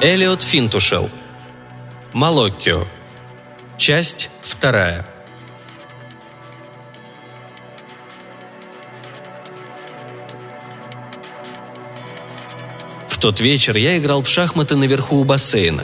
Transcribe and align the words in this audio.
Элиот 0.00 0.42
Финтушел. 0.42 1.10
Малоккио. 2.12 2.84
Часть 3.76 4.30
вторая. 4.42 5.04
В 13.08 13.18
тот 13.18 13.40
вечер 13.40 13.76
я 13.76 13.98
играл 13.98 14.22
в 14.22 14.28
шахматы 14.28 14.76
наверху 14.76 15.16
у 15.16 15.24
бассейна. 15.24 15.82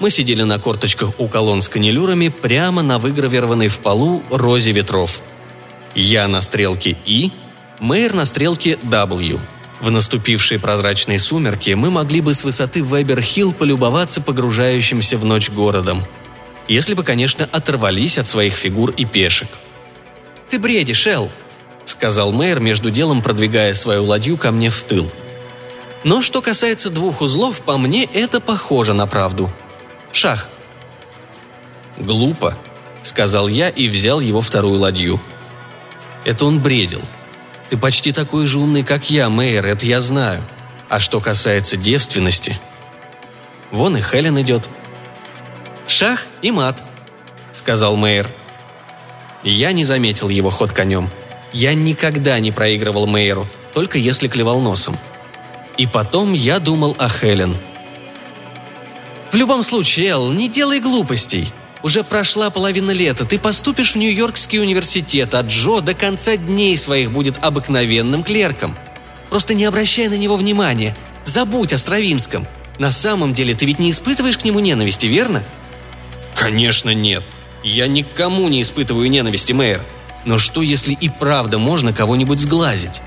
Мы 0.00 0.08
сидели 0.08 0.44
на 0.44 0.58
корточках 0.58 1.20
у 1.20 1.28
колонн 1.28 1.60
с 1.60 1.68
канилюрами 1.68 2.28
прямо 2.28 2.80
на 2.80 2.98
выгравированной 2.98 3.68
в 3.68 3.80
полу 3.80 4.22
розе 4.30 4.72
ветров. 4.72 5.20
Я 5.94 6.26
на 6.26 6.40
стрелке 6.40 6.96
И, 7.04 7.32
Мэйр 7.80 8.14
на 8.14 8.24
стрелке 8.24 8.78
W. 8.82 9.38
В 9.82 9.90
наступившие 9.90 10.60
прозрачные 10.60 11.18
сумерки 11.18 11.70
мы 11.70 11.90
могли 11.90 12.20
бы 12.20 12.34
с 12.34 12.44
высоты 12.44 12.84
Вебер-Хилл 12.84 13.52
полюбоваться 13.52 14.22
погружающимся 14.22 15.18
в 15.18 15.24
ночь 15.24 15.50
городом. 15.50 16.04
Если 16.68 16.94
бы, 16.94 17.02
конечно, 17.02 17.48
оторвались 17.50 18.16
от 18.16 18.28
своих 18.28 18.54
фигур 18.54 18.92
и 18.92 19.04
пешек. 19.04 19.48
«Ты 20.48 20.60
бредишь, 20.60 21.08
Эл»,— 21.08 21.32
сказал 21.84 22.32
мэр, 22.32 22.60
между 22.60 22.92
делом 22.92 23.22
продвигая 23.22 23.74
свою 23.74 24.04
ладью 24.04 24.36
ко 24.36 24.52
мне 24.52 24.70
в 24.70 24.80
тыл. 24.84 25.10
Но 26.04 26.22
что 26.22 26.42
касается 26.42 26.88
двух 26.88 27.20
узлов, 27.20 27.60
по 27.62 27.76
мне 27.76 28.04
это 28.04 28.40
похоже 28.40 28.94
на 28.94 29.08
правду. 29.08 29.50
Шах. 30.12 30.48
«Глупо»,— 31.98 32.56
сказал 33.02 33.48
я 33.48 33.68
и 33.68 33.88
взял 33.88 34.20
его 34.20 34.42
вторую 34.42 34.78
ладью. 34.78 35.20
Это 36.24 36.44
он 36.44 36.62
бредил. 36.62 37.02
Ты 37.72 37.78
почти 37.78 38.12
такой 38.12 38.46
же 38.46 38.58
умный, 38.58 38.82
как 38.82 39.08
я, 39.08 39.30
Мэйр, 39.30 39.66
это 39.66 39.86
я 39.86 40.02
знаю. 40.02 40.44
А 40.90 40.98
что 40.98 41.20
касается 41.20 41.78
девственности... 41.78 42.60
Вон 43.70 43.96
и 43.96 44.02
Хелен 44.02 44.38
идет. 44.42 44.68
«Шах 45.86 46.26
и 46.42 46.50
мат»,— 46.50 46.84
сказал 47.50 47.96
Мэйр. 47.96 48.28
Я 49.42 49.72
не 49.72 49.84
заметил 49.84 50.28
его 50.28 50.50
ход 50.50 50.72
конем. 50.72 51.08
Я 51.54 51.72
никогда 51.72 52.38
не 52.40 52.52
проигрывал 52.52 53.06
Мэйру, 53.06 53.48
только 53.72 53.96
если 53.96 54.28
клевал 54.28 54.60
носом. 54.60 54.98
И 55.78 55.86
потом 55.86 56.34
я 56.34 56.58
думал 56.58 56.94
о 56.98 57.08
Хелен. 57.08 57.56
«В 59.30 59.34
любом 59.34 59.62
случае, 59.62 60.08
Эл, 60.08 60.30
не 60.30 60.50
делай 60.50 60.78
глупостей», 60.78 61.50
уже 61.82 62.04
прошла 62.04 62.50
половина 62.50 62.90
лета, 62.90 63.24
ты 63.24 63.38
поступишь 63.38 63.92
в 63.92 63.96
Нью-Йоркский 63.96 64.60
университет, 64.60 65.34
а 65.34 65.40
Джо 65.40 65.80
до 65.80 65.94
конца 65.94 66.36
дней 66.36 66.76
своих 66.76 67.10
будет 67.10 67.38
обыкновенным 67.42 68.22
клерком. 68.22 68.76
Просто 69.30 69.54
не 69.54 69.64
обращай 69.64 70.08
на 70.08 70.14
него 70.14 70.36
внимания. 70.36 70.96
Забудь 71.24 71.72
о 71.72 71.78
Стравинском. 71.78 72.46
На 72.78 72.90
самом 72.90 73.34
деле 73.34 73.54
ты 73.54 73.66
ведь 73.66 73.78
не 73.78 73.90
испытываешь 73.90 74.38
к 74.38 74.44
нему 74.44 74.60
ненависти, 74.60 75.06
верно? 75.06 75.44
Конечно 76.34 76.94
нет. 76.94 77.22
Я 77.62 77.86
никому 77.86 78.48
не 78.48 78.62
испытываю 78.62 79.10
ненависти, 79.10 79.52
мэр. 79.52 79.84
Но 80.24 80.38
что, 80.38 80.62
если 80.62 80.94
и 80.94 81.08
правда 81.08 81.58
можно 81.58 81.92
кого-нибудь 81.92 82.40
сглазить? 82.40 83.00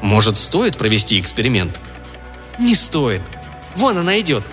Может, 0.00 0.36
стоит 0.36 0.76
провести 0.76 1.20
эксперимент? 1.20 1.80
Не 2.58 2.74
стоит. 2.74 3.22
Вон 3.76 3.98
она 3.98 4.18
идет. 4.20 4.44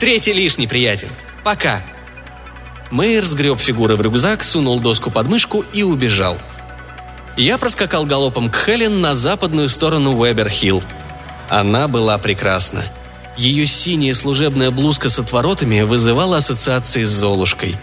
Третий 0.00 0.32
лишний, 0.32 0.66
приятель. 0.66 1.10
Пока. 1.44 1.84
Мэйр 2.94 3.24
сгреб 3.24 3.58
фигуры 3.58 3.96
в 3.96 4.02
рюкзак, 4.02 4.44
сунул 4.44 4.78
доску 4.78 5.10
под 5.10 5.28
мышку 5.28 5.64
и 5.72 5.82
убежал. 5.82 6.38
Я 7.36 7.58
проскакал 7.58 8.06
галопом 8.06 8.48
к 8.48 8.54
Хелен 8.54 9.00
на 9.00 9.16
западную 9.16 9.68
сторону 9.68 10.14
Уэбер-Хилл. 10.14 10.80
Она 11.48 11.88
была 11.88 12.16
прекрасна. 12.18 12.84
Ее 13.36 13.66
синяя 13.66 14.14
служебная 14.14 14.70
блузка 14.70 15.08
с 15.08 15.18
отворотами 15.18 15.80
вызывала 15.80 16.36
ассоциации 16.36 17.02
с 17.02 17.08
Золушкой. 17.08 17.74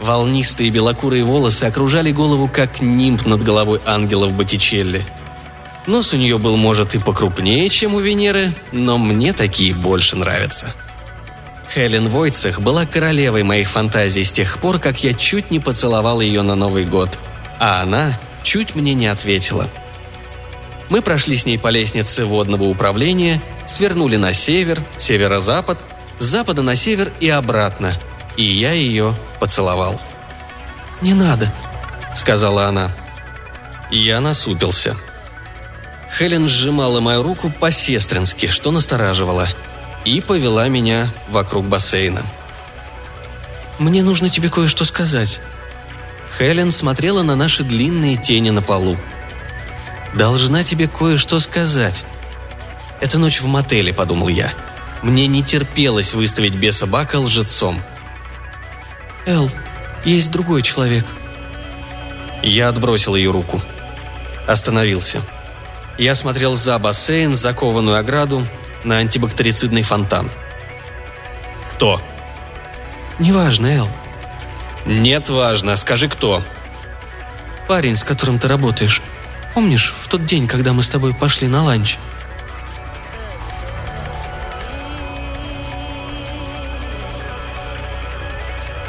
Волнистые 0.00 0.70
белокурые 0.70 1.24
волосы 1.24 1.64
окружали 1.64 2.10
голову, 2.10 2.48
как 2.48 2.80
нимб 2.80 3.26
над 3.26 3.42
головой 3.42 3.82
ангелов 3.84 4.32
Боттичелли. 4.32 5.04
Нос 5.86 6.14
у 6.14 6.16
нее 6.16 6.38
был, 6.38 6.56
может, 6.56 6.94
и 6.94 6.98
покрупнее, 6.98 7.68
чем 7.68 7.94
у 7.96 8.00
Венеры, 8.00 8.50
но 8.72 8.96
мне 8.96 9.34
такие 9.34 9.74
больше 9.74 10.16
нравятся. 10.16 10.74
Хелен 11.72 12.08
Войцех 12.08 12.60
была 12.60 12.86
королевой 12.86 13.42
моих 13.42 13.68
фантазий 13.68 14.24
с 14.24 14.32
тех 14.32 14.58
пор, 14.58 14.78
как 14.78 15.02
я 15.02 15.14
чуть 15.14 15.50
не 15.50 15.60
поцеловал 15.60 16.20
ее 16.20 16.42
на 16.42 16.54
Новый 16.54 16.84
год. 16.84 17.18
А 17.58 17.82
она 17.82 18.18
чуть 18.42 18.74
мне 18.74 18.94
не 18.94 19.06
ответила. 19.06 19.68
Мы 20.88 21.02
прошли 21.02 21.36
с 21.36 21.46
ней 21.46 21.58
по 21.58 21.68
лестнице 21.68 22.24
водного 22.24 22.64
управления, 22.64 23.42
свернули 23.66 24.16
на 24.16 24.32
север, 24.32 24.82
северо-запад, 24.98 25.78
с 26.18 26.24
запада 26.24 26.62
на 26.62 26.76
север 26.76 27.10
и 27.20 27.28
обратно. 27.28 27.94
И 28.36 28.44
я 28.44 28.72
ее 28.72 29.18
поцеловал. 29.40 30.00
«Не 31.00 31.14
надо»,— 31.14 31.52
сказала 32.14 32.66
она. 32.66 32.94
Я 33.90 34.20
насупился. 34.20 34.96
Хелен 36.16 36.46
сжимала 36.46 37.00
мою 37.00 37.22
руку 37.22 37.50
по-сестрински, 37.50 38.48
что 38.48 38.70
настораживало— 38.70 39.48
и 40.04 40.20
повела 40.20 40.68
меня 40.68 41.08
вокруг 41.28 41.66
бассейна. 41.66 42.22
«Мне 43.78 44.02
нужно 44.02 44.28
тебе 44.28 44.50
кое-что 44.50 44.84
сказать». 44.84 45.40
Хелен 46.36 46.72
смотрела 46.72 47.22
на 47.22 47.36
наши 47.36 47.62
длинные 47.62 48.16
тени 48.16 48.50
на 48.50 48.62
полу. 48.62 48.96
«Должна 50.14 50.62
тебе 50.62 50.88
кое-что 50.88 51.38
сказать». 51.38 52.06
«Это 53.00 53.18
ночь 53.18 53.40
в 53.40 53.46
мотеле»,— 53.46 53.92
подумал 53.94 54.28
я. 54.28 54.52
Мне 55.02 55.26
не 55.26 55.42
терпелось 55.42 56.14
выставить 56.14 56.54
беса 56.54 56.86
Бака 56.86 57.18
лжецом. 57.18 57.80
«Эл, 59.26 59.50
есть 60.04 60.30
другой 60.32 60.62
человек». 60.62 61.04
Я 62.42 62.68
отбросил 62.68 63.16
ее 63.16 63.30
руку. 63.30 63.60
Остановился. 64.46 65.22
Я 65.98 66.14
смотрел 66.14 66.56
за 66.56 66.78
бассейн, 66.78 67.36
закованную 67.36 67.96
ограду, 67.96 68.46
на 68.84 68.98
антибактерицидный 68.98 69.82
фонтан. 69.82 70.30
«Кто?» 71.70 72.00
«Неважно, 73.18 73.66
Эл». 73.66 73.88
«Нет, 74.86 75.30
важно. 75.30 75.76
Скажи, 75.76 76.08
кто?» 76.08 76.42
«Парень, 77.68 77.96
с 77.96 78.04
которым 78.04 78.38
ты 78.38 78.48
работаешь. 78.48 79.02
Помнишь, 79.54 79.94
в 79.98 80.08
тот 80.08 80.26
день, 80.26 80.46
когда 80.46 80.72
мы 80.72 80.82
с 80.82 80.88
тобой 80.88 81.14
пошли 81.14 81.48
на 81.48 81.62
ланч?» 81.62 81.98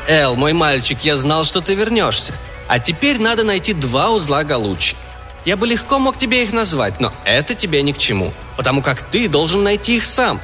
«Эл, 0.07 0.35
мой 0.35 0.53
мальчик, 0.53 1.01
я 1.01 1.16
знал, 1.16 1.44
что 1.44 1.62
ты 1.62 1.73
вернешься. 1.73 2.33
А 2.67 2.79
теперь 2.79 3.19
надо 3.19 3.44
найти 3.44 3.73
два 3.73 4.09
узла 4.09 4.44
Галучи. 4.44 4.95
Я 5.45 5.57
бы 5.57 5.67
легко 5.67 6.00
мог 6.00 6.17
тебе 6.17 6.44
их 6.44 6.53
назвать, 6.53 7.00
но 7.00 7.13
это 7.23 7.53
тебе 7.53 7.83
ни 7.83 7.91
к 7.91 8.00
чему, 8.00 8.33
потому 8.57 8.81
как 8.81 9.07
ты 9.09 9.29
должен 9.29 9.63
найти 9.63 9.97
их 9.97 10.06
сам. 10.06 10.41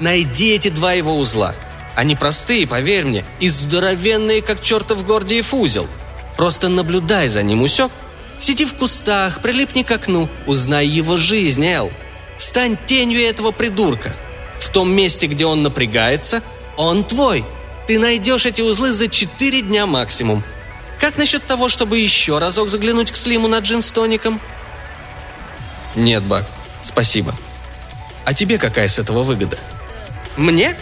Найди 0.00 0.50
эти 0.50 0.68
два 0.68 0.92
его 0.92 1.16
узла. 1.16 1.54
Они 1.96 2.14
простые, 2.14 2.66
поверь 2.66 3.06
мне, 3.06 3.24
и 3.40 3.48
здоровенные, 3.48 4.42
как 4.42 4.60
чертов 4.60 5.06
Гордиев 5.06 5.54
узел. 5.54 5.86
Просто 6.36 6.68
наблюдай 6.68 7.28
за 7.28 7.42
ним, 7.42 7.62
усек? 7.62 7.90
Сиди 8.38 8.66
в 8.66 8.74
кустах, 8.74 9.40
прилипни 9.40 9.82
к 9.82 9.90
окну, 9.90 10.28
узнай 10.46 10.86
его 10.86 11.16
жизнь, 11.16 11.64
Эл. 11.64 11.90
Стань 12.36 12.76
тенью 12.76 13.22
этого 13.22 13.52
придурка. 13.52 14.14
В 14.60 14.68
том 14.70 14.90
месте, 14.92 15.26
где 15.26 15.46
он 15.46 15.62
напрягается, 15.62 16.42
он 16.76 17.04
твой. 17.04 17.44
Ты 17.86 17.98
найдешь 17.98 18.44
эти 18.44 18.60
узлы 18.60 18.90
за 18.92 19.08
четыре 19.08 19.62
дня 19.62 19.86
максимум. 19.86 20.42
Как 21.04 21.18
насчет 21.18 21.44
того, 21.46 21.68
чтобы 21.68 21.98
еще 21.98 22.38
разок 22.38 22.70
заглянуть 22.70 23.12
к 23.12 23.16
Слиму 23.16 23.46
на 23.46 23.58
джин 23.58 23.82
с 23.82 23.92
тоником?» 23.92 24.40
«Нет, 25.94 26.22
Бак, 26.22 26.46
спасибо. 26.82 27.36
А 28.24 28.32
тебе 28.32 28.56
какая 28.56 28.88
с 28.88 28.98
этого 28.98 29.22
выгода?» 29.22 29.58
«Мне? 30.38 30.74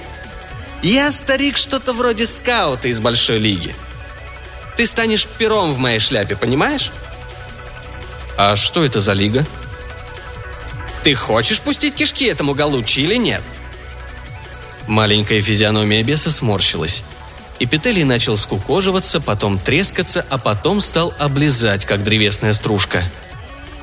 Я 0.80 1.10
старик 1.10 1.56
что-то 1.56 1.92
вроде 1.92 2.24
скаута 2.24 2.86
из 2.86 3.00
Большой 3.00 3.38
Лиги. 3.38 3.74
Ты 4.76 4.86
станешь 4.86 5.26
пером 5.26 5.72
в 5.72 5.78
моей 5.78 5.98
шляпе, 5.98 6.36
понимаешь?» 6.36 6.92
«А 8.38 8.54
что 8.54 8.84
это 8.84 9.00
за 9.00 9.14
лига?» 9.14 9.44
«Ты 11.02 11.16
хочешь 11.16 11.60
пустить 11.60 11.96
кишки 11.96 12.26
этому 12.26 12.54
Галучи 12.54 13.00
или 13.00 13.16
нет?» 13.16 13.42
Маленькая 14.86 15.42
физиономия 15.42 16.04
беса 16.04 16.30
сморщилась. 16.30 17.02
Эпителий 17.58 18.04
начал 18.04 18.36
скукоживаться, 18.36 19.20
потом 19.20 19.58
трескаться, 19.58 20.24
а 20.30 20.38
потом 20.38 20.80
стал 20.80 21.14
облизать, 21.18 21.84
как 21.84 22.02
древесная 22.02 22.52
стружка. 22.52 23.04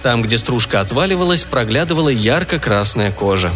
Там, 0.04 0.22
где 0.22 0.38
стружка 0.38 0.82
отваливалась, 0.82 1.44
проглядывала 1.44 2.10
ярко-красная 2.10 3.12
кожа. 3.12 3.52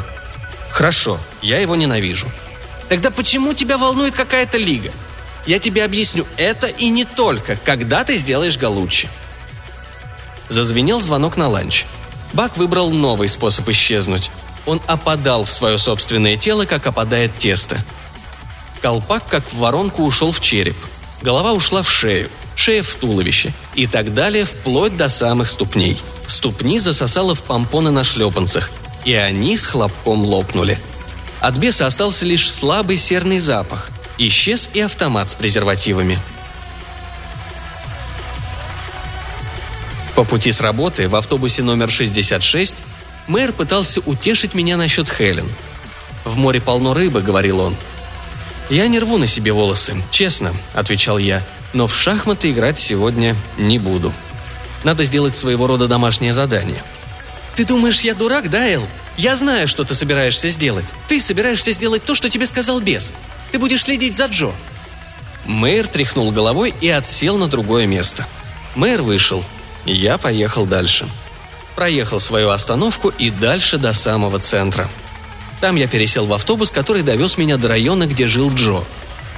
«Хорошо, 0.71 1.19
я 1.41 1.59
его 1.59 1.75
ненавижу». 1.75 2.27
«Тогда 2.89 3.11
почему 3.11 3.53
тебя 3.53 3.77
волнует 3.77 4.13
какая-то 4.13 4.57
лига? 4.57 4.91
Я 5.45 5.59
тебе 5.59 5.83
объясню 5.83 6.25
это 6.37 6.67
и 6.67 6.89
не 6.89 7.05
только, 7.05 7.57
когда 7.57 8.03
ты 8.03 8.15
сделаешь 8.15 8.57
Галучи». 8.57 9.09
Зазвенел 10.49 10.99
звонок 10.99 11.37
на 11.37 11.47
ланч. 11.47 11.85
Бак 12.33 12.57
выбрал 12.57 12.91
новый 12.91 13.27
способ 13.27 13.67
исчезнуть. 13.69 14.31
Он 14.65 14.81
опадал 14.87 15.45
в 15.45 15.51
свое 15.51 15.77
собственное 15.77 16.37
тело, 16.37 16.65
как 16.65 16.87
опадает 16.87 17.37
тесто– 17.37 17.83
Колпак, 18.83 19.23
как 19.29 19.47
в 19.47 19.59
воронку, 19.59 20.03
ушел 20.03 20.33
в 20.33 20.41
череп. 20.41 20.75
Голова 21.21 21.53
ушла 21.53 21.81
в 21.83 21.89
шею, 21.89 22.29
шея 22.53 22.83
в 22.83 22.93
туловище 22.95 23.53
и 23.75 23.87
так 23.87 24.13
далее 24.13 24.43
вплоть 24.43 24.97
до 24.97 25.07
самых 25.07 25.49
ступней. 25.49 26.01
Ступни 26.27 26.79
засосало 26.79 27.33
в 27.33 27.43
помпоны 27.43 27.91
на 27.91 28.03
шлепанцах, 28.03 28.71
и 29.05 29.13
они 29.13 29.55
с 29.55 29.65
хлопком 29.67 30.25
лопнули. 30.25 30.77
От 31.39 31.55
беса 31.55 31.85
остался 31.85 32.25
лишь 32.25 32.51
слабый 32.51 32.97
серный 32.97 33.39
запах. 33.39 33.89
Исчез 34.17 34.69
и 34.73 34.81
автомат 34.81 35.29
с 35.29 35.33
презервативами. 35.33 36.19
По 40.13 40.25
пути 40.25 40.51
с 40.51 40.59
работы 40.59 41.07
в 41.07 41.15
автобусе 41.15 41.63
номер 41.63 41.89
66 41.89 42.83
мэр 43.27 43.53
пытался 43.53 44.01
утешить 44.01 44.53
меня 44.53 44.75
насчет 44.75 45.09
Хелен. 45.09 45.49
«В 46.25 46.35
море 46.35 46.59
полно 46.59 46.93
рыбы»,— 46.93 47.21
говорил 47.23 47.61
он. 47.61 47.77
«Я 48.69 48.87
не 48.87 48.99
рву 48.99 49.17
на 49.17 49.27
себе 49.27 49.51
волосы, 49.51 49.95
честно»,— 50.09 50.53
отвечал 50.73 51.17
я, 51.17 51.43
«но 51.73 51.87
в 51.87 51.95
шахматы 51.95 52.51
играть 52.51 52.79
сегодня 52.79 53.35
не 53.57 53.77
буду. 53.77 54.13
Надо 54.83 55.03
сделать 55.03 55.35
своего 55.35 55.67
рода 55.67 55.87
домашнее 55.87 56.33
задание». 56.33 56.81
«Ты 57.55 57.65
думаешь, 57.65 58.01
я 58.01 58.15
дурак, 58.15 58.49
да, 58.49 58.65
Эл? 58.67 58.87
Я 59.17 59.35
знаю, 59.35 59.67
что 59.67 59.83
ты 59.83 59.93
собираешься 59.93 60.49
сделать. 60.49 60.87
Ты 61.07 61.19
собираешься 61.19 61.71
сделать 61.71 62.03
то, 62.03 62.15
что 62.15 62.29
тебе 62.29 62.47
сказал 62.47 62.79
бес. 62.79 63.13
Ты 63.51 63.59
будешь 63.59 63.83
следить 63.83 64.15
за 64.15 64.25
Джо». 64.25 64.51
Мэр 65.45 65.87
тряхнул 65.87 66.31
головой 66.31 66.73
и 66.79 66.89
отсел 66.89 67.37
на 67.37 67.47
другое 67.47 67.85
место. 67.85 68.25
Мэр 68.75 69.01
вышел. 69.01 69.43
Я 69.85 70.17
поехал 70.17 70.65
дальше. 70.65 71.07
Проехал 71.75 72.19
свою 72.19 72.49
остановку 72.49 73.09
и 73.09 73.29
дальше 73.29 73.77
до 73.77 73.93
самого 73.93 74.39
центра. 74.39 74.89
Там 75.63 75.77
я 75.77 75.87
пересел 75.87 76.25
в 76.25 76.33
автобус, 76.33 76.71
который 76.71 77.03
довез 77.03 77.37
меня 77.37 77.55
до 77.55 77.69
района, 77.69 78.05
где 78.05 78.27
жил 78.27 78.53
Джо. 78.53 78.83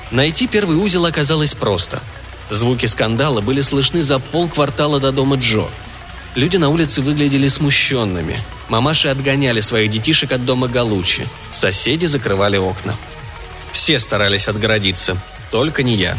Найти 0.09 0.47
первый 0.47 0.75
узел 0.75 1.05
оказалось 1.05 1.53
просто. 1.53 2.01
Звуки 2.49 2.87
скандала 2.87 3.41
были 3.41 3.61
слышны 3.61 4.01
за 4.01 4.17
полквартала 4.17 4.99
до 4.99 5.11
дома 5.11 5.35
Джо. 5.35 5.67
Люди 6.33 6.57
на 6.57 6.69
улице 6.69 7.03
выглядели 7.03 7.47
смущенными. 7.47 8.39
Мамаши 8.69 9.09
отгоняли 9.09 9.59
своих 9.59 9.91
детишек 9.91 10.31
от 10.31 10.43
дома 10.47 10.67
Галучи. 10.67 11.27
Соседи 11.51 12.07
закрывали 12.07 12.57
окна. 12.57 12.95
Все 13.71 13.99
старались 13.99 14.47
отгородиться, 14.47 15.17
только 15.51 15.83
не 15.83 15.93
я. 15.93 16.17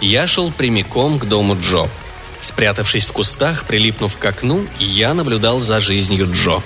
Я 0.00 0.28
шел 0.28 0.52
прямиком 0.52 1.18
к 1.18 1.24
дому 1.24 1.58
Джо. 1.60 1.88
Спрятавшись 2.38 3.06
в 3.06 3.12
кустах, 3.12 3.64
прилипнув 3.64 4.18
к 4.18 4.24
окну, 4.24 4.64
я 4.78 5.14
наблюдал 5.14 5.60
за 5.60 5.80
жизнью 5.80 6.30
Джо. 6.32 6.62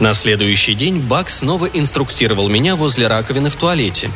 На 0.00 0.14
следующий 0.14 0.74
день 0.74 1.00
Бак 1.00 1.28
снова 1.28 1.66
инструктировал 1.66 2.48
меня 2.48 2.76
возле 2.76 3.08
раковины 3.08 3.50
в 3.50 3.56
туалете. 3.56 4.10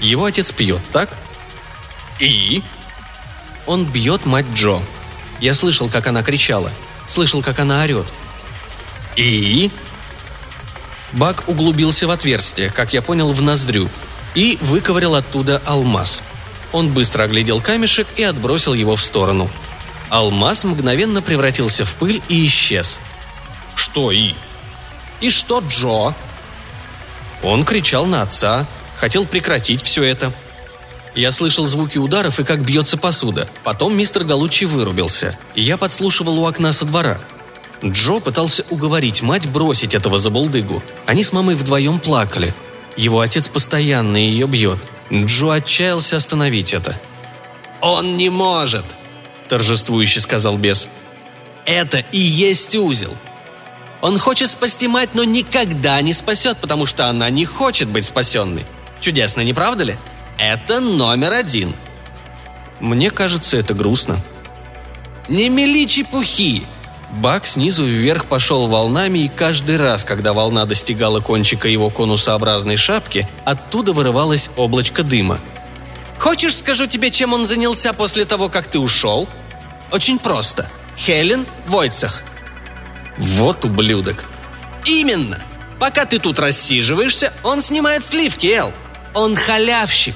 Его 0.00 0.24
отец 0.26 0.52
пьет, 0.52 0.80
так? 0.92 1.10
И? 2.20 2.62
Он 3.66 3.84
бьет 3.84 4.26
мать 4.26 4.46
Джо. 4.54 4.80
Я 5.40 5.54
слышал, 5.54 5.88
как 5.88 6.06
она 6.06 6.22
кричала. 6.22 6.70
Слышал, 7.08 7.42
как 7.42 7.58
она 7.58 7.82
орет. 7.82 8.06
И? 9.16 9.72
Бак 11.12 11.44
углубился 11.48 12.06
в 12.06 12.10
отверстие, 12.12 12.70
как 12.70 12.92
я 12.92 13.02
понял, 13.02 13.32
в 13.32 13.42
ноздрю, 13.42 13.88
и 14.34 14.56
выковырял 14.60 15.16
оттуда 15.16 15.60
алмаз. 15.64 16.22
Он 16.72 16.92
быстро 16.92 17.24
оглядел 17.24 17.60
камешек 17.60 18.06
и 18.16 18.22
отбросил 18.22 18.74
его 18.74 18.94
в 18.94 19.02
сторону. 19.02 19.50
Алмаз 20.10 20.62
мгновенно 20.64 21.22
превратился 21.22 21.84
в 21.84 21.96
пыль 21.96 22.22
и 22.28 22.44
исчез. 22.44 23.00
«Что 23.74 24.12
и?» 24.12 24.34
«И 25.20 25.30
что, 25.30 25.62
Джо?» 25.66 26.14
Он 27.42 27.64
кричал 27.64 28.06
на 28.06 28.22
отца, 28.22 28.66
хотел 28.96 29.26
прекратить 29.26 29.82
все 29.82 30.02
это. 30.02 30.32
Я 31.14 31.30
слышал 31.30 31.66
звуки 31.66 31.98
ударов 31.98 32.40
и 32.40 32.44
как 32.44 32.64
бьется 32.64 32.98
посуда. 32.98 33.48
Потом 33.64 33.96
мистер 33.96 34.24
Галучи 34.24 34.64
вырубился, 34.64 35.38
и 35.54 35.62
я 35.62 35.78
подслушивал 35.78 36.38
у 36.38 36.46
окна 36.46 36.72
со 36.72 36.84
двора. 36.84 37.20
Джо 37.84 38.20
пытался 38.20 38.64
уговорить 38.70 39.22
мать 39.22 39.48
бросить 39.48 39.94
этого 39.94 40.18
забулдыгу. 40.18 40.82
Они 41.06 41.22
с 41.22 41.32
мамой 41.32 41.54
вдвоем 41.54 42.00
плакали. 42.00 42.54
Его 42.96 43.20
отец 43.20 43.48
постоянно 43.48 44.16
ее 44.16 44.46
бьет. 44.46 44.78
Джо 45.12 45.54
отчаялся 45.54 46.16
остановить 46.16 46.74
это. 46.74 46.98
«Он 47.80 48.16
не 48.16 48.30
может!»– 48.30 48.84
торжествующе 49.48 50.20
сказал 50.20 50.56
бес. 50.56 50.88
«Это 51.64 51.98
и 52.12 52.18
есть 52.18 52.74
узел. 52.74 53.14
Он 54.06 54.20
хочет 54.20 54.48
спасти 54.48 54.86
мать, 54.86 55.14
но 55.14 55.24
никогда 55.24 56.00
не 56.00 56.12
спасет, 56.12 56.58
потому 56.58 56.86
что 56.86 57.08
она 57.08 57.28
не 57.28 57.44
хочет 57.44 57.88
быть 57.88 58.04
спасенной. 58.04 58.64
Чудесно, 59.00 59.40
не 59.40 59.52
правда 59.52 59.82
ли? 59.82 59.96
Это 60.38 60.78
номер 60.78 61.32
один. 61.32 61.74
Мне 62.78 63.10
кажется, 63.10 63.56
это 63.56 63.74
грустно. 63.74 64.20
Не 65.26 65.48
мели 65.48 65.88
чепухи. 65.88 66.62
Бак 67.14 67.48
снизу 67.48 67.84
вверх 67.84 68.26
пошел 68.26 68.68
волнами, 68.68 69.24
и 69.24 69.28
каждый 69.28 69.76
раз, 69.76 70.04
когда 70.04 70.32
волна 70.32 70.66
достигала 70.66 71.18
кончика 71.18 71.66
его 71.66 71.90
конусообразной 71.90 72.76
шапки, 72.76 73.28
оттуда 73.44 73.92
вырывалось 73.92 74.50
облачко 74.56 75.02
дыма. 75.02 75.40
«Хочешь, 76.20 76.54
скажу 76.54 76.86
тебе, 76.86 77.10
чем 77.10 77.32
он 77.32 77.44
занялся 77.44 77.92
после 77.92 78.24
того, 78.24 78.50
как 78.50 78.68
ты 78.68 78.78
ушел?» 78.78 79.28
«Очень 79.90 80.20
просто. 80.20 80.70
Хелен 80.96 81.44
Войцах– 81.66 82.22
вот 83.18 83.64
ублюдок. 83.64 84.24
Именно. 84.84 85.40
Пока 85.78 86.04
ты 86.04 86.18
тут 86.18 86.38
рассиживаешься, 86.38 87.32
он 87.42 87.60
снимает 87.60 88.04
сливки, 88.04 88.46
Эл. 88.46 88.72
Он 89.14 89.36
халявщик. 89.36 90.14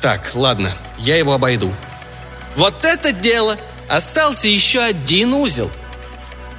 Так, 0.00 0.32
ладно, 0.34 0.72
я 0.98 1.16
его 1.16 1.32
обойду. 1.32 1.72
Вот 2.56 2.84
это 2.84 3.12
дело! 3.12 3.56
Остался 3.88 4.48
еще 4.48 4.80
один 4.80 5.34
узел. 5.34 5.70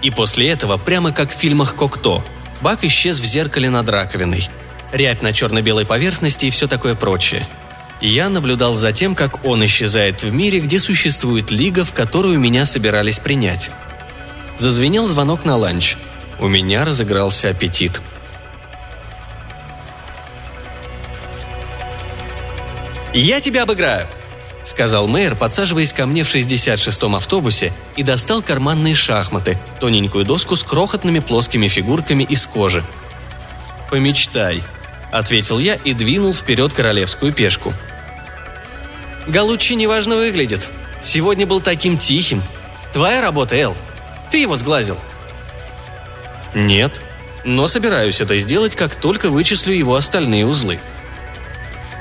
И 0.01 0.11
после 0.11 0.49
этого, 0.49 0.77
прямо 0.77 1.11
как 1.11 1.31
в 1.31 1.37
фильмах 1.37 1.75
Кокто, 1.75 2.23
Бак 2.61 2.83
исчез 2.85 3.19
в 3.19 3.25
зеркале 3.25 3.69
над 3.69 3.89
раковиной. 3.89 4.49
Рябь 4.93 5.21
на 5.21 5.33
черно-белой 5.33 5.85
поверхности 5.85 6.45
и 6.45 6.49
все 6.49 6.67
такое 6.67 6.95
прочее. 6.95 7.47
Я 7.99 8.29
наблюдал 8.29 8.75
за 8.75 8.93
тем, 8.93 9.15
как 9.15 9.43
он 9.45 9.65
исчезает 9.65 10.23
в 10.23 10.31
мире, 10.31 10.59
где 10.59 10.79
существует 10.79 11.51
лига, 11.51 11.83
в 11.83 11.93
которую 11.93 12.39
меня 12.39 12.65
собирались 12.65 13.19
принять. 13.19 13.71
Зазвенел 14.57 15.07
звонок 15.07 15.45
на 15.45 15.57
ланч. 15.57 15.97
У 16.39 16.47
меня 16.47 16.85
разыгрался 16.85 17.49
аппетит. 17.49 18.01
«Я 23.13 23.39
тебя 23.41 23.63
обыграю!»— 23.63 24.07
сказал 24.63 25.07
мэр, 25.07 25.35
подсаживаясь 25.35 25.93
ко 25.93 26.05
мне 26.05 26.23
в 26.23 26.33
66-м 26.33 27.15
автобусе 27.15 27.71
и 27.95 28.03
достал 28.03 28.41
карманные 28.41 28.95
шахматы, 28.95 29.59
тоненькую 29.79 30.25
доску 30.25 30.55
с 30.55 30.63
крохотными 30.63 31.19
плоскими 31.19 31.67
фигурками 31.67 32.23
из 32.23 32.47
кожи. 32.47 32.83
«Помечтай»,— 33.91 34.63
ответил 35.11 35.59
я 35.59 35.75
и 35.75 35.93
двинул 35.93 36.33
вперед 36.33 36.73
королевскую 36.73 37.33
пешку. 37.33 37.73
«Галучи 39.27 39.73
неважно 39.73 40.15
выглядит. 40.15 40.69
Сегодня 41.01 41.45
был 41.45 41.59
таким 41.59 41.97
тихим. 41.97 42.41
Твоя 42.91 43.21
работа, 43.21 43.55
Эл», 43.55 43.75
ты 44.33 44.39
его 44.39 44.55
сглазил?» 44.55 44.97
«Нет, 46.55 47.01
но 47.43 47.67
собираюсь 47.67 48.19
это 48.19 48.35
сделать, 48.39 48.75
как 48.75 48.95
только 48.95 49.29
вычислю 49.29 49.75
его 49.75 49.93
остальные 49.93 50.47
узлы». 50.47 50.79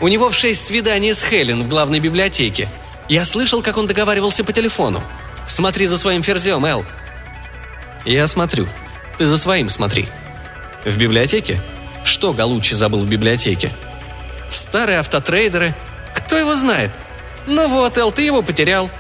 «У 0.01 0.09
него 0.09 0.31
в 0.31 0.35
шесть 0.35 0.65
свидание 0.65 1.13
с 1.13 1.23
Хелен 1.23 1.63
в 1.63 1.69
главной 1.69 2.01
библиотеке. 2.01 2.71
Я 3.11 3.27
слышал, 3.27 3.61
как 3.61 3.77
он 3.77 3.87
договаривался 3.87 4.45
по 4.45 4.53
телефону. 4.55 5.05
Смотри 5.47 5.85
за 5.85 5.99
своим 5.99 6.23
ферзем, 6.23 6.65
Эл». 6.65 6.87
«Я 8.07 8.27
смотрю. 8.27 8.67
Ты 9.19 9.27
за 9.27 9.37
своим 9.37 9.69
смотри». 9.69 10.09
«В 10.87 10.97
библиотеке? 10.97 11.61
Что 12.03 12.33
Галучи 12.33 12.73
забыл 12.73 13.01
в 13.01 13.09
библиотеке?» 13.09 13.75
«Старые 14.49 15.01
автотрейдеры. 15.01 15.75
Кто 16.15 16.39
его 16.39 16.55
знает? 16.55 16.93
Ну 17.47 17.69
вот, 17.69 17.99
Эл, 17.99 18.11
ты 18.11 18.23
его 18.23 18.41
потерял. 18.41 18.91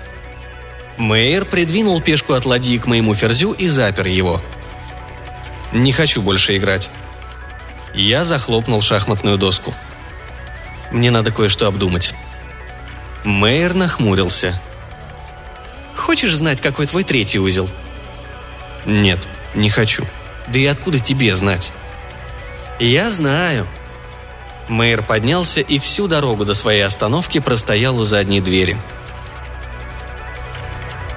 Мейер 1.02 1.44
придвинул 1.44 2.00
пешку 2.00 2.35
от 2.35 2.44
ладьи 2.44 2.78
к 2.78 2.87
моему 2.87 3.12
ферзю 3.12 3.50
и 3.50 3.66
запер 3.66 4.06
его. 4.06 4.40
«Не 5.73 5.90
хочу 5.90 6.23
больше 6.23 6.56
играть». 6.56 6.90
Я 7.92 8.25
захлопнул 8.25 8.80
шахматную 8.80 9.37
доску. 9.37 9.75
«Мне 10.92 11.11
надо 11.11 11.32
кое-что 11.32 11.66
обдумать». 11.66 12.14
Мейер 13.25 13.75
нахмурился. 13.75 14.61
«Хочешь 15.97 16.37
знать, 16.37 16.61
какой 16.61 16.87
твой 16.87 17.02
третий 17.02 17.40
узел?» 17.40 17.68
«Нет, 18.87 19.26
не 19.56 19.71
хочу. 19.71 20.04
Да 20.47 20.61
и 20.61 20.66
откуда 20.66 21.00
тебе 21.00 21.35
знать?» 21.35 21.73
«Я 22.78 23.11
знаю». 23.11 23.66
Мейер 24.68 25.02
поднялся 25.02 25.62
и 25.62 25.80
всю 25.80 26.06
дорогу 26.06 26.44
до 26.44 26.54
своей 26.54 26.82
остановки 26.82 27.40
простоял 27.40 27.99
у 27.99 28.04
задней 28.04 28.40
двери– 28.40 28.76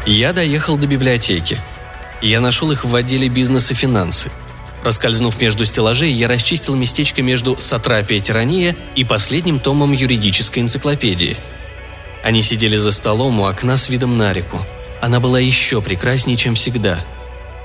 я 0.06 0.34
доехал 0.34 0.78
до 0.78 0.88
библиотеки. 0.88 1.60
Я 2.22 2.40
нашел 2.40 2.72
их 2.72 2.86
в 2.86 2.96
отделе 2.96 3.28
бизнес 3.28 3.72
и 3.72 3.74
финансы. 3.74 4.32
Проскользнув 4.84 5.42
между 5.42 5.66
стеллажей, 5.66 6.12
я 6.12 6.28
расчистил 6.28 6.76
местечко 6.76 7.24
между 7.24 7.58
«Сатрапия 7.60 8.20
тирания» 8.20 8.76
и 8.96 9.04
последним 9.04 9.60
томом 9.60 9.94
юридической 9.94 10.60
энциклопедии. 10.60 11.38
Они 12.24 12.44
сидели 12.44 12.78
за 12.78 12.92
столом 12.92 13.40
у 13.40 13.46
окна 13.46 13.78
с 13.78 13.90
видом 13.90 14.18
на 14.18 14.32
реку. 14.32 14.64
Она 15.02 15.20
была 15.20 15.40
еще 15.40 15.82
прекраснее, 15.82 16.38
чем 16.38 16.54
всегда. 16.54 17.00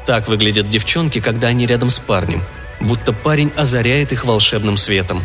Так 0.06 0.28
выглядят 0.28 0.70
девчонки, 0.70 1.20
когда 1.20 1.48
они 1.48 1.66
рядом 1.66 1.90
с 1.90 1.98
парнем, 1.98 2.42
будто 2.80 3.12
парень 3.12 3.52
озаряет 3.56 4.12
их 4.12 4.24
волшебным 4.24 4.78
светом. 4.78 5.22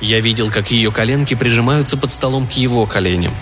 Я 0.00 0.20
видел, 0.20 0.50
как 0.50 0.70
ее 0.70 0.90
коленки 0.90 1.34
прижимаются 1.34 1.96
под 1.98 2.10
столом 2.10 2.46
к 2.46 2.52
его 2.52 2.86
коленям. 2.86 3.34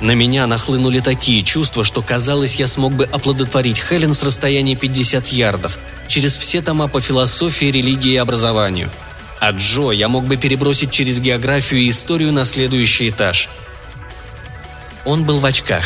На 0.00 0.12
меня 0.12 0.46
нахлынули 0.46 1.00
такие 1.00 1.42
чувства, 1.42 1.82
что 1.82 2.02
казалось, 2.02 2.56
я 2.56 2.68
смог 2.68 2.92
бы 2.92 3.04
оплодотворить 3.04 3.80
Хелен 3.80 4.14
с 4.14 4.22
расстояния 4.22 4.76
50 4.76 5.26
ярдов, 5.28 5.78
через 6.06 6.36
все 6.36 6.62
тома 6.62 6.86
по 6.86 7.00
философии, 7.00 7.66
религии 7.66 8.12
и 8.12 8.16
образованию. 8.16 8.90
А 9.40 9.50
Джо 9.50 9.90
я 9.90 10.08
мог 10.08 10.24
бы 10.26 10.36
перебросить 10.36 10.90
через 10.90 11.20
географию 11.20 11.80
и 11.80 11.88
историю 11.88 12.32
на 12.32 12.44
следующий 12.44 13.10
этаж. 13.10 13.48
Он 15.04 15.24
был 15.24 15.38
в 15.38 15.46
очках. 15.46 15.84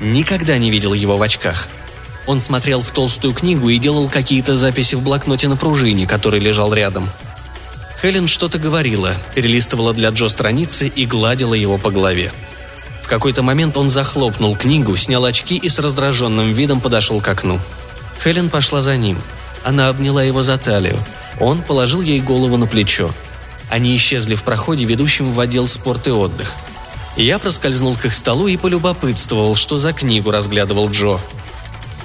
Никогда 0.00 0.58
не 0.58 0.70
видел 0.70 0.92
его 0.92 1.16
в 1.16 1.22
очках. 1.22 1.68
Он 2.26 2.40
смотрел 2.40 2.82
в 2.82 2.90
толстую 2.90 3.32
книгу 3.32 3.70
и 3.70 3.78
делал 3.78 4.08
какие-то 4.10 4.54
записи 4.54 4.94
в 4.94 5.02
блокноте 5.02 5.48
на 5.48 5.56
пружине, 5.56 6.06
который 6.06 6.40
лежал 6.40 6.74
рядом. 6.74 7.08
Хелен 8.00 8.28
что-то 8.28 8.58
говорила, 8.58 9.14
перелистывала 9.34 9.94
для 9.94 10.10
Джо 10.10 10.28
страницы 10.28 10.88
и 10.88 11.06
гладила 11.06 11.54
его 11.54 11.78
по 11.78 11.90
голове. 11.90 12.30
В 13.08 13.10
какой-то 13.10 13.42
момент 13.42 13.78
он 13.78 13.88
захлопнул 13.88 14.54
книгу, 14.54 14.94
снял 14.94 15.24
очки 15.24 15.56
и 15.56 15.70
с 15.70 15.78
раздраженным 15.78 16.52
видом 16.52 16.78
подошел 16.78 17.22
к 17.22 17.28
окну. 17.28 17.58
Хелен 18.22 18.50
пошла 18.50 18.82
за 18.82 18.98
ним. 18.98 19.18
Она 19.64 19.88
обняла 19.88 20.22
его 20.22 20.42
за 20.42 20.58
талию. 20.58 20.98
Он 21.40 21.62
положил 21.62 22.02
ей 22.02 22.20
голову 22.20 22.58
на 22.58 22.66
плечо. 22.66 23.10
Они 23.70 23.96
исчезли 23.96 24.34
в 24.34 24.42
проходе, 24.42 24.84
ведущем 24.84 25.32
в 25.32 25.40
отдел 25.40 25.66
спорт 25.66 26.06
и 26.06 26.10
отдых. 26.10 26.52
Я 27.16 27.38
проскользнул 27.38 27.96
к 27.96 28.04
их 28.04 28.14
столу 28.14 28.46
и 28.46 28.58
полюбопытствовал, 28.58 29.56
что 29.56 29.78
за 29.78 29.94
книгу 29.94 30.30
разглядывал 30.30 30.90
Джо. 30.90 31.18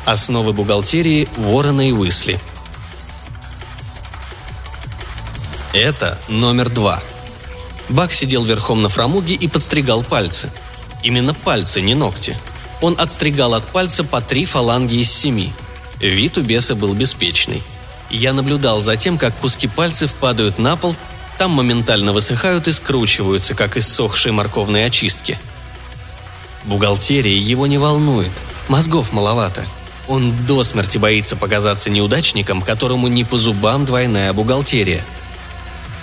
Основы 0.05 0.53
бухгалтерии 0.53 1.27
Уоррена 1.35 1.89
и 1.89 1.91
Уисли. 1.91 2.39
Это 5.73 6.17
номер 6.29 6.69
два. 6.69 7.03
Бак 7.89 8.13
сидел 8.13 8.45
верхом 8.45 8.81
на 8.81 8.87
фрамуге 8.87 9.33
и 9.33 9.49
подстригал 9.49 10.01
пальцы– 10.01 10.49
Именно 11.03 11.33
пальцы, 11.33 11.81
не 11.81 11.95
ногти. 11.95 12.37
Он 12.81 12.95
отстригал 12.97 13.53
от 13.53 13.67
пальца 13.67 14.03
по 14.03 14.21
три 14.21 14.45
фаланги 14.45 14.95
из 14.95 15.11
семи. 15.11 15.53
Вид 15.99 16.37
у 16.37 16.41
беса 16.41 16.75
был 16.75 16.93
беспечный. 16.93 17.61
Я 18.09 18.33
наблюдал 18.33 18.81
за 18.81 18.95
тем, 18.97 19.17
как 19.17 19.35
куски 19.37 19.67
пальцев 19.67 20.13
падают 20.15 20.59
на 20.59 20.75
пол, 20.75 20.95
там 21.37 21.51
моментально 21.51 22.13
высыхают 22.13 22.67
и 22.67 22.71
скручиваются, 22.71 23.55
как 23.55 23.75
иссохшие 23.77 24.31
морковные 24.31 24.85
очистки. 24.85 25.37
Бухгалтерия 26.65 27.37
его 27.37 27.67
не 27.67 27.77
волнует, 27.77 28.31
мозгов 28.69 29.11
маловато. 29.11 29.65
Он 30.07 30.33
до 30.45 30.63
смерти 30.63 30.97
боится 30.97 31.35
показаться 31.35 31.89
неудачником, 31.89 32.61
которому 32.61 33.07
не 33.07 33.23
по 33.23 33.37
зубам 33.37 33.85
двойная 33.85 34.31
бухгалтерия. 34.33 35.03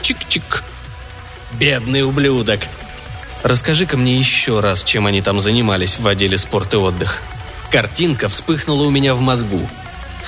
Чик-чик. 0.03 0.63
Бедный 1.53 2.03
ублюдок, 2.03 2.61
Расскажи-ка 3.43 3.97
мне 3.97 4.17
еще 4.17 4.61
раз, 4.61 4.85
чем 4.85 5.07
они 5.07 5.23
там 5.23 5.41
занимались 5.41 5.99
в 5.99 6.07
отделе 6.07 6.37
спорт 6.37 6.75
и 6.75 6.77
отдых. 6.77 7.23
Картинка 7.71 8.29
вспыхнула 8.29 8.85
у 8.85 8.91
меня 8.91 9.15
в 9.15 9.21
мозгу. 9.21 9.69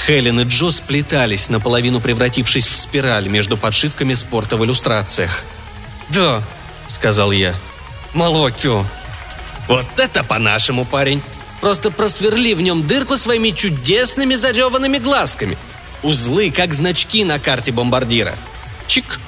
Хелен 0.07 0.41
и 0.41 0.45
Джо 0.45 0.71
сплетались, 0.71 1.49
наполовину 1.49 2.01
превратившись 2.01 2.67
в 2.67 2.77
спираль 2.77 3.29
между 3.29 3.57
подшивками 3.57 4.15
спорта 4.15 4.57
в 4.57 4.65
иллюстрациях. 4.65 5.45
«Да»,— 6.09 6.43
сказал 6.87 7.33
я. 7.33 7.55
«Молокю». 8.15 8.85
«Вот 9.69 9.87
это 9.99 10.25
по-нашему, 10.25 10.85
парень! 10.85 11.23
Просто 11.61 11.93
просверли 11.93 12.55
в 12.55 12.63
нем 12.63 12.87
дырку 12.87 13.17
своими 13.17 13.51
чудесными 13.51 14.35
зареванными 14.35 14.99
глазками. 14.99 15.57
Узлы, 16.03 16.51
как 16.51 16.75
значки 16.75 17.23
на 17.23 17.39
карте 17.39 17.71
бомбардира. 17.71 18.35
Чик, 18.89 19.21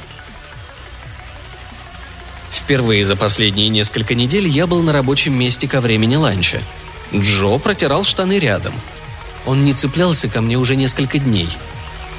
Впервые 2.64 3.04
за 3.04 3.14
последние 3.14 3.68
несколько 3.68 4.14
недель 4.14 4.48
я 4.48 4.66
был 4.66 4.82
на 4.82 4.94
рабочем 4.94 5.38
месте 5.38 5.68
ко 5.68 5.82
времени 5.82 6.16
ланча. 6.16 6.62
Джо 7.14 7.58
протирал 7.58 8.04
штаны 8.04 8.38
рядом. 8.38 8.72
Он 9.44 9.64
не 9.64 9.74
цеплялся 9.74 10.30
ко 10.30 10.40
мне 10.40 10.56
уже 10.56 10.74
несколько 10.74 11.18
дней. 11.18 11.50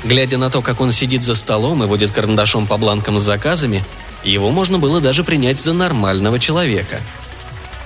Глядя 0.04 0.38
на 0.38 0.52
то, 0.52 0.62
как 0.62 0.82
он 0.82 0.92
сидит 0.92 1.24
за 1.24 1.34
столом 1.34 1.84
и 1.84 1.88
водит 1.88 2.12
карандашом 2.12 2.68
по 2.68 2.78
бланкам 2.78 3.20
с 3.20 3.24
заказами, 3.24 3.84
его 4.24 4.52
можно 4.52 4.78
было 4.78 5.02
даже 5.02 5.24
принять 5.24 5.58
за 5.58 5.74
нормального 5.74 6.38
человека. 6.38 7.02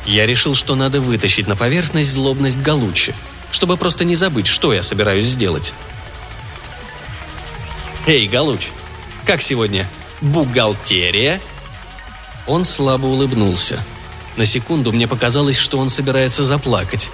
Я 0.06 0.26
решил, 0.26 0.54
что 0.54 0.76
надо 0.76 1.00
вытащить 1.00 1.48
на 1.48 1.56
поверхность 1.56 2.12
злобность 2.12 2.60
Галучи, 2.60 3.16
чтобы 3.52 3.78
просто 3.78 4.04
не 4.04 4.18
забыть, 4.18 4.48
что 4.48 4.74
я 4.74 4.84
собираюсь 4.84 5.28
сделать. 5.28 5.74
«Эй, 8.06 8.28
Галуч, 8.28 8.68
как 9.26 9.42
сегодня? 9.42 9.90
Бухгалтерия?» 10.20 11.40
Он 12.50 12.66
слабо 12.66 13.06
улыбнулся. 13.06 13.86
На 14.36 14.44
секунду 14.44 14.92
мне 14.92 15.08
показалось, 15.08 15.56
что 15.56 15.78
он 15.78 15.88
собирается 15.88 16.44
заплакать. 16.44 17.12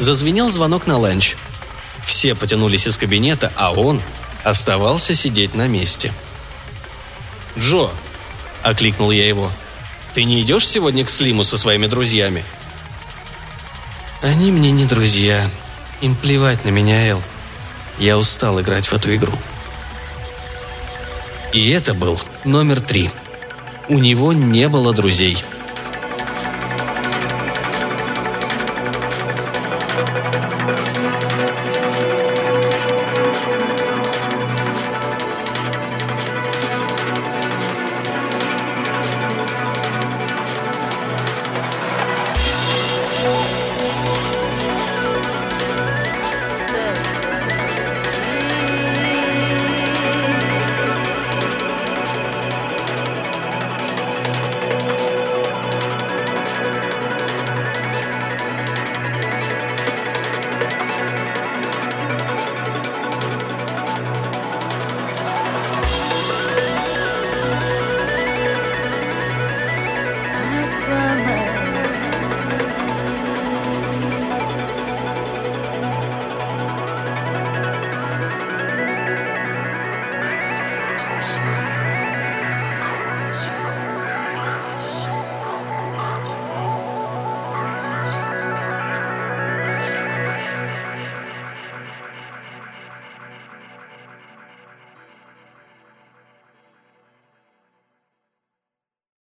Зазвенел 0.00 0.50
звонок 0.50 0.88
на 0.88 0.98
ланч. 0.98 1.36
Все 2.04 2.34
потянулись 2.34 2.88
из 2.88 2.96
кабинета, 2.96 3.52
а 3.54 3.72
он 3.72 4.02
оставался 4.42 5.14
сидеть 5.14 5.54
на 5.54 5.68
месте. 5.68 6.12
«Джо!»– 7.56 7.88
окликнул 8.64 9.12
я 9.12 9.28
его. 9.28 9.48
«Ты 10.12 10.24
не 10.24 10.40
идешь 10.40 10.66
сегодня 10.66 11.04
к 11.04 11.10
Слиму 11.10 11.44
со 11.44 11.56
своими 11.56 11.86
друзьями?» 11.86 12.44
«Они 14.22 14.50
мне 14.50 14.72
не 14.72 14.86
друзья. 14.86 15.48
Им 16.00 16.16
плевать 16.16 16.64
на 16.64 16.70
меня, 16.70 17.06
Эл. 17.06 17.22
Я 18.00 18.18
устал 18.18 18.60
играть 18.60 18.86
в 18.86 18.92
эту 18.92 19.14
игру». 19.14 19.38
И 21.52 21.70
это 21.70 21.94
был 21.94 22.20
номер 22.44 22.80
три– 22.80 23.08
у 23.88 23.98
него 23.98 24.32
не 24.32 24.68
было 24.68 24.92
друзей– 24.92 25.38